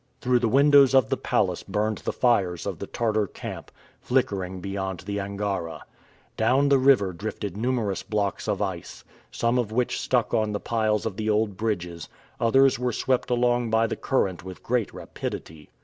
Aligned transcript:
Through 0.19 0.39
the 0.39 0.47
windows 0.47 0.95
of 0.95 1.09
the 1.09 1.15
palace 1.15 1.61
burned 1.61 1.99
the 1.99 2.11
fires 2.11 2.65
of 2.65 2.79
the 2.79 2.87
Tartar 2.87 3.27
camp, 3.27 3.71
flickering 4.01 4.59
beyond 4.59 5.01
the 5.01 5.19
Angara. 5.19 5.85
Down 6.35 6.69
the 6.69 6.79
river 6.79 7.13
drifted 7.13 7.55
numerous 7.55 8.01
blocks 8.01 8.47
of 8.47 8.63
ice, 8.63 9.03
some 9.29 9.59
of 9.59 9.71
which 9.71 10.01
stuck 10.01 10.33
on 10.33 10.53
the 10.53 10.59
piles 10.59 11.05
of 11.05 11.17
the 11.17 11.29
old 11.29 11.55
bridges; 11.55 12.09
others 12.39 12.79
were 12.79 12.91
swept 12.93 13.29
along 13.29 13.69
by 13.69 13.85
the 13.85 13.95
current 13.95 14.43
with 14.43 14.63
great 14.63 14.91
rapidity. 14.91 15.69